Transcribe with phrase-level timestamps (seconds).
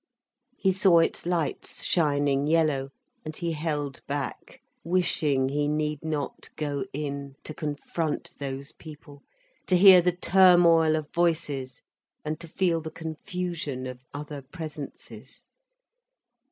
[0.57, 2.89] He saw its lights shining yellow,
[3.23, 9.21] and he held back, wishing he need not go in, to confront those people,
[9.67, 11.83] to hear the turmoil of voices
[12.25, 15.45] and to feel the confusion of other presences.